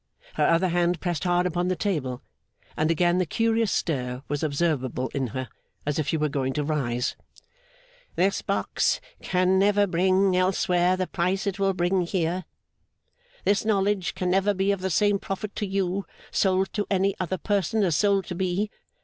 Her 0.33 0.47
other 0.47 0.69
hand 0.69 0.99
pressed 0.99 1.25
hard 1.25 1.45
upon 1.45 1.67
the 1.67 1.75
table, 1.75 2.23
and 2.75 2.89
again 2.89 3.19
the 3.19 3.25
curious 3.27 3.71
stir 3.71 4.23
was 4.27 4.41
observable 4.41 5.09
in 5.09 5.27
her, 5.27 5.47
as 5.85 5.99
if 5.99 6.07
she 6.07 6.17
were 6.17 6.27
going 6.27 6.53
to 6.53 6.63
rise. 6.63 7.15
'This 8.15 8.41
box 8.41 8.99
can 9.21 9.59
never 9.59 9.85
bring, 9.85 10.35
elsewhere, 10.35 10.97
the 10.97 11.05
price 11.05 11.45
it 11.45 11.59
will 11.59 11.75
bring 11.75 12.01
here. 12.01 12.45
This 13.45 13.63
knowledge 13.63 14.15
can 14.15 14.31
never 14.31 14.55
be 14.55 14.71
of 14.71 14.81
the 14.81 14.89
same 14.89 15.19
profit 15.19 15.55
to 15.57 15.67
you, 15.67 16.07
sold 16.31 16.73
to 16.73 16.87
any 16.89 17.15
other 17.19 17.37
person, 17.37 17.83
as 17.83 17.95
sold 17.95 18.25
to 18.25 18.33
me. 18.33 18.71